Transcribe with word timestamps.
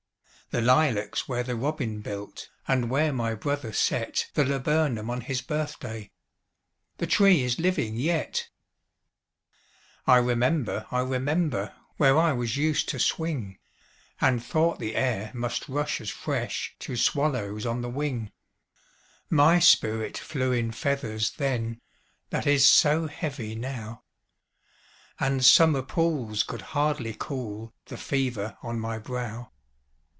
The 0.53 0.59
lilacs 0.59 1.29
where 1.29 1.43
the 1.43 1.55
robin 1.55 2.01
built, 2.01 2.49
And 2.67 2.89
where 2.89 3.13
my 3.13 3.35
brother 3.35 3.71
set 3.71 4.27
The 4.33 4.43
laburnum 4.43 5.09
on 5.09 5.21
his 5.21 5.41
birthday, 5.41 6.11
The 6.97 7.07
tree 7.07 7.41
is 7.41 7.57
living 7.57 7.95
yet! 7.95 8.49
I 10.05 10.17
remember, 10.17 10.87
I 10.91 11.03
remember, 11.03 11.73
Where 11.95 12.17
I 12.17 12.33
was 12.33 12.57
used 12.57 12.89
to 12.89 12.99
swing, 12.99 13.59
And 14.19 14.43
thought 14.43 14.77
the 14.79 14.97
air 14.97 15.31
must 15.33 15.69
rush 15.69 16.01
as 16.01 16.09
fresh 16.09 16.75
To 16.79 16.97
swallows 16.97 17.65
on 17.65 17.79
the 17.81 17.89
wing; 17.89 18.33
My 19.29 19.57
spirit 19.57 20.17
flew 20.17 20.51
in 20.51 20.73
feathers 20.73 21.31
then, 21.37 21.79
That 22.29 22.45
is 22.45 22.69
so 22.69 23.07
heavy 23.07 23.55
now, 23.55 24.03
And 25.17 25.45
summer 25.45 25.81
pools 25.81 26.43
could 26.43 26.61
hardly 26.75 27.15
cool 27.17 27.73
The 27.85 27.95
fever 27.95 28.57
on 28.61 28.81
my 28.81 28.97
brow! 28.99 29.51